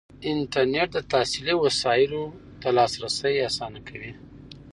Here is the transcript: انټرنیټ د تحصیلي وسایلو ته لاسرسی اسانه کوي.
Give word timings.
انټرنیټ 0.31 0.87
د 0.93 0.97
تحصیلي 1.11 1.55
وسایلو 1.63 2.23
ته 2.61 2.67
لاسرسی 2.77 3.33
اسانه 3.49 3.79
کوي. 3.87 4.11